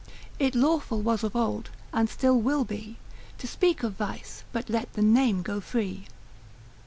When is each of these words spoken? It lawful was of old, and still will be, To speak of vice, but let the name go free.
It 0.39 0.55
lawful 0.55 0.99
was 1.03 1.23
of 1.23 1.35
old, 1.35 1.69
and 1.93 2.09
still 2.09 2.41
will 2.41 2.65
be, 2.65 2.97
To 3.37 3.45
speak 3.45 3.83
of 3.83 3.93
vice, 3.97 4.43
but 4.51 4.67
let 4.67 4.91
the 4.93 5.03
name 5.03 5.43
go 5.43 5.61
free. 5.61 6.07